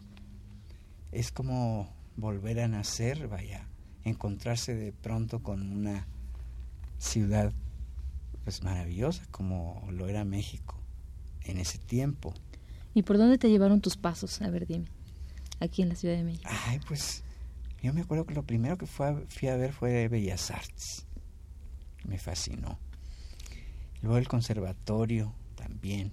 Es 1.11 1.33
como 1.33 1.93
volver 2.17 2.61
a 2.61 2.69
nacer, 2.69 3.29
vaya, 3.29 3.69
encontrarse 4.05 4.75
de 4.75 4.93
pronto 4.93 5.43
con 5.43 5.73
una 5.73 6.07
ciudad 6.99 7.53
pues 8.45 8.63
maravillosa 8.63 9.25
como 9.31 9.87
lo 9.91 10.09
era 10.09 10.25
México 10.25 10.81
en 11.45 11.59
ese 11.59 11.79
tiempo. 11.79 12.35
¿Y 12.95 13.03
por 13.03 13.19
dónde 13.19 13.39
te 13.39 13.51
llevaron 13.51 13.81
tus 13.81 13.97
pasos? 13.97 14.41
A 14.43 14.51
ver, 14.51 14.67
dime, 14.67 14.87
aquí 15.61 15.83
en 15.83 15.91
la 15.91 15.95
Ciudad 15.95 16.17
de 16.17 16.25
México. 16.25 16.49
Ay, 16.67 16.81
pues 16.89 17.23
yo 17.83 17.93
me 17.93 18.01
acuerdo 18.01 18.27
que 18.27 18.35
lo 18.35 18.43
primero 18.43 18.77
que 18.77 18.87
fui 18.87 19.49
a 19.49 19.57
ver 19.57 19.73
fue 19.73 20.09
Bellas 20.09 20.51
Artes. 20.51 21.07
Me 22.05 22.19
fascinó. 22.19 22.79
Luego 24.03 24.19
el 24.19 24.29
conservatorio 24.29 25.35
también. 25.55 26.13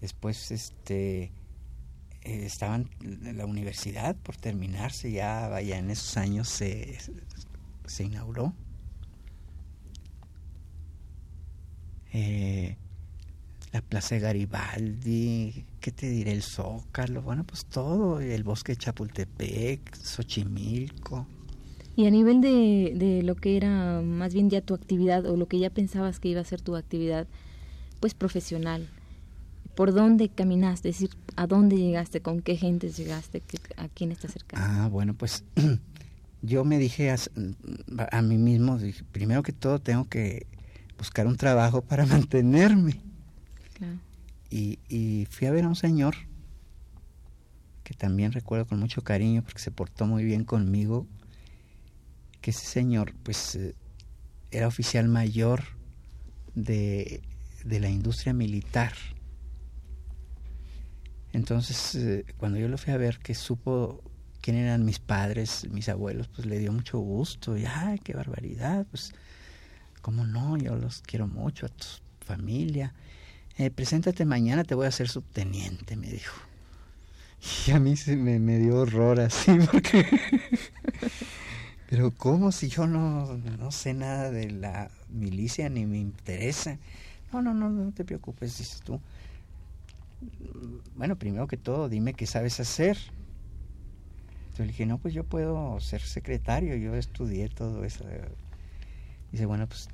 Después 0.00 0.50
este 0.50 1.32
eh, 2.22 2.44
estaban 2.44 2.88
la 3.00 3.46
universidad 3.46 4.16
por 4.16 4.36
terminarse 4.36 5.10
ya, 5.10 5.48
vaya, 5.48 5.78
en 5.78 5.90
esos 5.90 6.16
años 6.16 6.48
se, 6.48 6.98
se 7.86 8.04
inauguró. 8.04 8.54
Eh, 12.12 12.76
la 13.72 13.80
Plaza 13.82 14.14
de 14.14 14.20
Garibaldi, 14.20 15.64
¿qué 15.80 15.92
te 15.92 16.08
diré? 16.08 16.32
El 16.32 16.42
Zócalo, 16.42 17.22
bueno, 17.22 17.44
pues 17.44 17.66
todo, 17.66 18.20
el 18.20 18.42
bosque 18.44 18.72
de 18.72 18.76
Chapultepec, 18.76 19.94
Xochimilco. 19.94 21.26
Y 21.96 22.06
a 22.06 22.10
nivel 22.10 22.40
de, 22.40 22.92
de 22.94 23.22
lo 23.22 23.34
que 23.34 23.56
era 23.56 24.00
más 24.00 24.32
bien 24.32 24.50
ya 24.50 24.60
tu 24.60 24.74
actividad 24.74 25.26
o 25.26 25.36
lo 25.36 25.46
que 25.46 25.58
ya 25.58 25.70
pensabas 25.70 26.20
que 26.20 26.28
iba 26.28 26.40
a 26.40 26.44
ser 26.44 26.60
tu 26.60 26.76
actividad, 26.76 27.26
pues 28.00 28.14
profesional, 28.14 28.88
¿Por 29.78 29.94
dónde 29.94 30.28
caminaste? 30.28 30.88
Es 30.88 30.96
decir, 30.96 31.16
¿a 31.36 31.46
dónde 31.46 31.76
llegaste? 31.76 32.20
¿Con 32.20 32.42
qué 32.42 32.56
gente 32.56 32.90
llegaste? 32.90 33.44
¿A 33.76 33.86
quién 33.86 34.10
estás 34.10 34.32
cercano? 34.32 34.60
Ah, 34.66 34.88
bueno, 34.88 35.14
pues 35.14 35.44
yo 36.42 36.64
me 36.64 36.78
dije 36.78 37.14
a, 38.10 38.22
mí 38.22 38.38
mismo, 38.38 38.76
primero 39.12 39.44
que 39.44 39.52
todo 39.52 39.78
tengo 39.78 40.08
que 40.08 40.48
buscar 40.98 41.28
un 41.28 41.36
trabajo 41.36 41.80
para 41.80 42.06
mantenerme. 42.06 43.00
Y, 44.50 44.78
y 44.88 45.26
fui 45.30 45.46
a 45.46 45.50
ver 45.50 45.64
a 45.64 45.68
un 45.68 45.76
señor 45.76 46.14
que 47.84 47.94
también 47.94 48.32
recuerdo 48.32 48.66
con 48.66 48.78
mucho 48.78 49.02
cariño 49.02 49.42
porque 49.42 49.60
se 49.60 49.70
portó 49.70 50.06
muy 50.06 50.22
bien 50.22 50.44
conmigo, 50.44 51.06
que 52.42 52.50
ese 52.50 52.66
señor 52.66 53.14
pues 53.22 53.54
eh, 53.54 53.74
era 54.50 54.66
oficial 54.66 55.08
mayor 55.08 55.64
de, 56.54 57.22
de 57.64 57.80
la 57.80 57.88
industria 57.88 58.34
militar. 58.34 58.92
Entonces, 61.32 61.94
eh, 61.94 62.26
cuando 62.36 62.58
yo 62.58 62.68
lo 62.68 62.78
fui 62.78 62.92
a 62.92 62.96
ver, 62.96 63.18
que 63.18 63.34
supo 63.34 64.02
quién 64.40 64.56
eran 64.56 64.84
mis 64.84 64.98
padres, 64.98 65.66
mis 65.70 65.88
abuelos, 65.88 66.28
pues 66.28 66.46
le 66.46 66.58
dio 66.58 66.72
mucho 66.72 66.98
gusto. 66.98 67.56
Y, 67.56 67.64
ay, 67.66 67.98
qué 67.98 68.14
barbaridad, 68.14 68.86
pues, 68.90 69.12
¿cómo 70.00 70.26
no? 70.26 70.56
Yo 70.56 70.76
los 70.76 71.02
quiero 71.02 71.26
mucho, 71.26 71.66
a 71.66 71.68
tu 71.68 71.86
familia. 72.20 72.94
Eh, 73.58 73.72
preséntate 73.72 74.24
mañana, 74.24 74.62
te 74.62 74.76
voy 74.76 74.86
a 74.86 74.88
hacer 74.88 75.08
subteniente, 75.08 75.96
me 75.96 76.08
dijo. 76.08 76.36
Y 77.66 77.70
a 77.72 77.78
mí 77.78 77.96
se 77.96 78.16
me, 78.16 78.58
dio 78.58 78.78
horror 78.78 79.20
así, 79.20 79.58
porque... 79.72 80.06
Pero 81.90 82.10
¿cómo 82.10 82.52
si 82.52 82.68
yo 82.68 82.86
no, 82.86 83.36
no 83.36 83.70
sé 83.70 83.94
nada 83.94 84.30
de 84.30 84.50
la 84.50 84.90
milicia 85.08 85.68
ni 85.68 85.86
me 85.86 85.98
interesa? 85.98 86.78
No, 87.32 87.42
no, 87.42 87.54
no, 87.54 87.70
no 87.70 87.92
te 87.92 88.04
preocupes, 88.04 88.58
dices 88.58 88.80
tú. 88.82 89.00
Bueno, 90.96 91.16
primero 91.16 91.46
que 91.46 91.56
todo, 91.56 91.88
dime 91.88 92.14
qué 92.14 92.26
sabes 92.26 92.60
hacer. 92.60 92.98
Entonces 94.40 94.58
le 94.58 94.66
dije, 94.66 94.86
no, 94.86 94.98
pues 94.98 95.14
yo 95.14 95.24
puedo 95.24 95.80
ser 95.80 96.02
secretario, 96.02 96.76
yo 96.76 96.94
estudié 96.94 97.48
todo 97.48 97.84
eso. 97.84 98.04
Dice, 99.32 99.46
bueno, 99.46 99.66
pues 99.66 99.88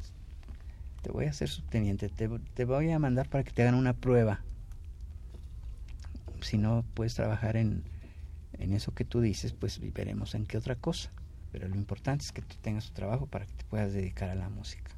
te 1.04 1.12
voy 1.12 1.26
a 1.26 1.30
hacer 1.30 1.48
subteniente, 1.48 2.08
te, 2.08 2.28
te 2.28 2.64
voy 2.64 2.90
a 2.90 2.98
mandar 2.98 3.28
para 3.28 3.44
que 3.44 3.52
te 3.52 3.62
hagan 3.62 3.76
una 3.76 3.92
prueba 3.92 4.42
si 6.40 6.58
no 6.58 6.84
puedes 6.94 7.14
trabajar 7.14 7.56
en, 7.56 7.84
en 8.54 8.72
eso 8.72 8.92
que 8.94 9.04
tú 9.04 9.20
dices, 9.20 9.52
pues 9.52 9.80
veremos 9.92 10.34
en 10.34 10.46
qué 10.46 10.58
otra 10.58 10.76
cosa. 10.76 11.10
Pero 11.52 11.68
lo 11.68 11.76
importante 11.76 12.24
es 12.24 12.32
que 12.32 12.42
tú 12.42 12.56
tengas 12.60 12.86
tu 12.86 12.92
trabajo 12.92 13.26
para 13.26 13.46
que 13.46 13.52
te 13.52 13.64
puedas 13.64 13.92
dedicar 13.92 14.30
a 14.30 14.34
la 14.34 14.48
música. 14.48 14.90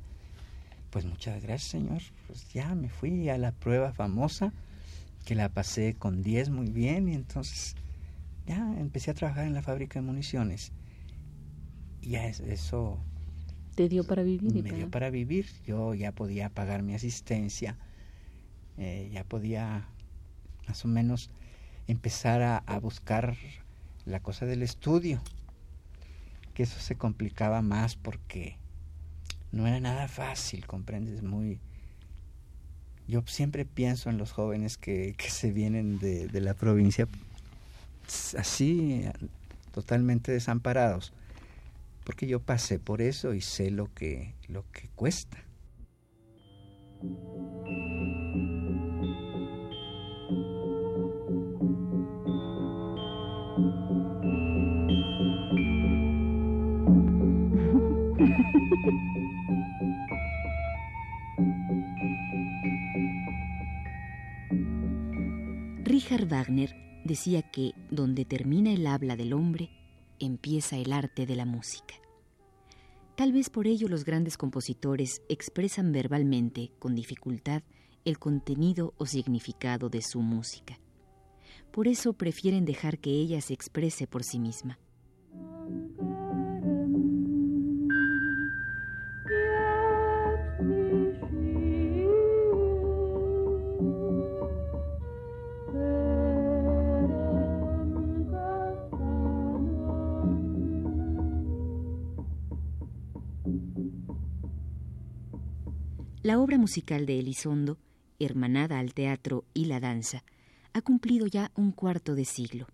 Pues 0.90 1.04
muchas 1.04 1.42
gracias, 1.42 1.70
señor. 1.70 2.02
Pues 2.26 2.52
ya 2.52 2.74
me 2.74 2.88
fui 2.88 3.28
a 3.28 3.38
la 3.38 3.52
prueba 3.52 3.92
famosa, 3.92 4.52
que 5.24 5.34
la 5.34 5.48
pasé 5.48 5.94
con 5.94 6.22
10 6.22 6.50
muy 6.50 6.70
bien, 6.70 7.08
y 7.08 7.14
entonces 7.14 7.74
ya 8.46 8.56
empecé 8.78 9.10
a 9.10 9.14
trabajar 9.14 9.46
en 9.46 9.54
la 9.54 9.62
fábrica 9.62 10.00
de 10.00 10.06
municiones. 10.06 10.72
Y 12.00 12.10
ya 12.10 12.26
eso... 12.26 12.98
¿Te 13.76 13.90
dio 13.90 14.04
para 14.04 14.22
vivir? 14.22 14.64
Me 14.64 14.72
dio 14.72 14.90
para 14.90 15.10
vivir. 15.10 15.46
Yo 15.66 15.92
ya 15.92 16.10
podía 16.10 16.48
pagar 16.48 16.82
mi 16.82 16.94
asistencia, 16.94 17.76
eh, 18.78 19.10
ya 19.12 19.22
podía 19.22 19.86
más 20.66 20.82
o 20.86 20.88
menos 20.88 21.30
empezar 21.86 22.40
a, 22.42 22.78
buscar 22.80 23.36
la 24.06 24.20
cosa 24.20 24.46
del 24.46 24.62
estudio, 24.62 25.20
que 26.54 26.62
eso 26.62 26.80
se 26.80 26.96
complicaba 26.96 27.60
más 27.60 27.96
porque 27.96 28.56
no 29.52 29.66
era 29.66 29.78
nada 29.78 30.08
fácil, 30.08 30.66
comprendes, 30.66 31.22
muy... 31.22 31.60
Yo 33.06 33.22
siempre 33.26 33.66
pienso 33.66 34.08
en 34.08 34.16
los 34.16 34.32
jóvenes 34.32 34.78
que, 34.78 35.14
que 35.18 35.28
se 35.28 35.52
vienen 35.52 35.98
de, 35.98 36.28
de 36.28 36.40
la 36.40 36.54
provincia 36.54 37.06
así, 38.38 39.04
totalmente 39.70 40.32
desamparados, 40.32 41.12
porque 42.06 42.28
yo 42.28 42.38
pasé 42.38 42.78
por 42.78 43.02
eso 43.02 43.34
y 43.34 43.40
sé 43.40 43.72
lo 43.72 43.92
que, 43.92 44.36
lo 44.46 44.64
que 44.70 44.88
cuesta. 44.94 45.44
Richard 65.82 66.28
Wagner 66.28 66.76
decía 67.04 67.42
que 67.42 67.72
donde 67.90 68.24
termina 68.24 68.72
el 68.72 68.86
habla 68.86 69.16
del 69.16 69.32
hombre, 69.32 69.70
empieza 70.20 70.76
el 70.76 70.92
arte 70.92 71.26
de 71.26 71.36
la 71.36 71.44
música. 71.44 71.94
Tal 73.16 73.32
vez 73.32 73.48
por 73.48 73.66
ello 73.66 73.88
los 73.88 74.04
grandes 74.04 74.36
compositores 74.36 75.22
expresan 75.28 75.92
verbalmente, 75.92 76.70
con 76.78 76.94
dificultad, 76.94 77.62
el 78.04 78.18
contenido 78.18 78.94
o 78.98 79.06
significado 79.06 79.88
de 79.88 80.02
su 80.02 80.20
música. 80.20 80.78
Por 81.72 81.88
eso 81.88 82.12
prefieren 82.12 82.64
dejar 82.64 82.98
que 82.98 83.10
ella 83.10 83.40
se 83.40 83.54
exprese 83.54 84.06
por 84.06 84.22
sí 84.22 84.38
misma. 84.38 84.78
La 106.26 106.40
obra 106.40 106.58
musical 106.58 107.06
de 107.06 107.20
Elizondo, 107.20 107.78
hermanada 108.18 108.80
al 108.80 108.94
teatro 108.94 109.44
y 109.54 109.66
la 109.66 109.78
danza, 109.78 110.24
ha 110.72 110.82
cumplido 110.82 111.28
ya 111.28 111.52
un 111.54 111.70
cuarto 111.70 112.16
de 112.16 112.24
siglo. 112.24 112.66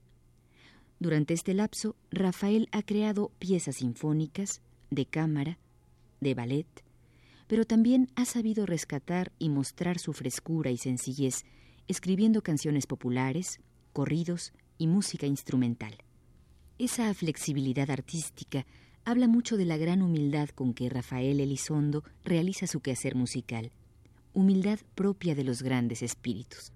Durante 0.98 1.34
este 1.34 1.52
lapso, 1.52 1.94
Rafael 2.10 2.70
ha 2.72 2.80
creado 2.80 3.30
piezas 3.38 3.76
sinfónicas, 3.76 4.62
de 4.88 5.04
cámara, 5.04 5.58
de 6.22 6.32
ballet, 6.32 6.66
pero 7.46 7.66
también 7.66 8.08
ha 8.16 8.24
sabido 8.24 8.64
rescatar 8.64 9.32
y 9.38 9.50
mostrar 9.50 9.98
su 9.98 10.14
frescura 10.14 10.70
y 10.70 10.78
sencillez, 10.78 11.44
escribiendo 11.88 12.40
canciones 12.40 12.86
populares, 12.86 13.60
corridos 13.92 14.54
y 14.78 14.86
música 14.86 15.26
instrumental. 15.26 15.98
Esa 16.78 17.12
flexibilidad 17.12 17.90
artística 17.90 18.64
habla 19.04 19.26
mucho 19.26 19.56
de 19.56 19.64
la 19.64 19.76
gran 19.76 20.02
humildad 20.02 20.48
con 20.50 20.74
que 20.74 20.88
Rafael 20.88 21.40
Elizondo 21.40 22.04
realiza 22.24 22.66
su 22.66 22.80
quehacer 22.80 23.14
musical, 23.14 23.72
humildad 24.32 24.78
propia 24.94 25.34
de 25.34 25.44
los 25.44 25.62
grandes 25.62 26.02
espíritus. 26.02 26.72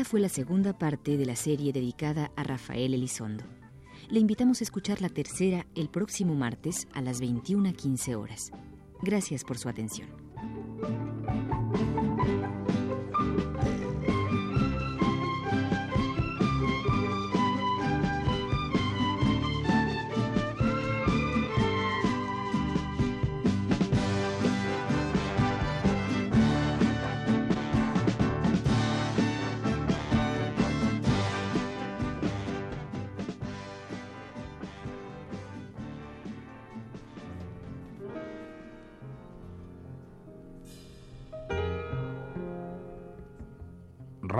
Esta 0.00 0.12
fue 0.12 0.20
la 0.20 0.30
segunda 0.30 0.78
parte 0.78 1.18
de 1.18 1.26
la 1.26 1.36
serie 1.36 1.74
dedicada 1.74 2.32
a 2.34 2.42
Rafael 2.42 2.94
Elizondo. 2.94 3.44
Le 4.08 4.18
invitamos 4.18 4.62
a 4.62 4.64
escuchar 4.64 5.02
la 5.02 5.10
tercera 5.10 5.66
el 5.74 5.90
próximo 5.90 6.34
martes 6.34 6.88
a 6.94 7.02
las 7.02 7.20
21.15 7.20 8.14
horas. 8.14 8.50
Gracias 9.02 9.44
por 9.44 9.58
su 9.58 9.68
atención. 9.68 10.08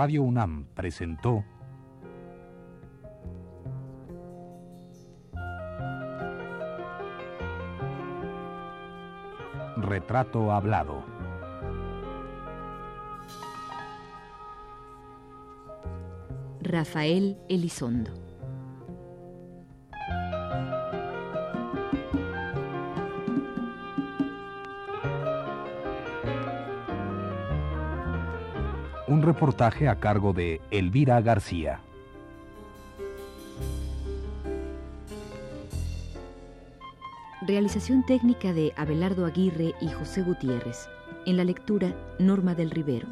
Radio 0.01 0.23
UNAM 0.23 0.65
presentó 0.73 1.45
Retrato 9.77 10.51
Hablado. 10.51 11.03
Rafael 16.63 17.37
Elizondo. 17.47 18.30
Reportaje 29.21 29.87
a 29.87 29.99
cargo 29.99 30.33
de 30.33 30.61
Elvira 30.71 31.21
García. 31.21 31.79
Realización 37.41 38.03
técnica 38.05 38.51
de 38.51 38.73
Abelardo 38.75 39.25
Aguirre 39.25 39.73
y 39.79 39.89
José 39.89 40.23
Gutiérrez. 40.23 40.87
En 41.25 41.37
la 41.37 41.43
lectura, 41.43 41.93
Norma 42.17 42.55
del 42.55 42.71
Rivero. 42.71 43.07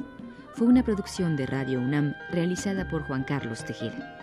Fue 0.56 0.66
una 0.66 0.84
producción 0.84 1.36
de 1.36 1.46
Radio 1.46 1.80
UNAM 1.80 2.16
realizada 2.32 2.90
por 2.90 3.04
Juan 3.04 3.24
Carlos 3.24 3.64
Tejeda. 3.64 4.19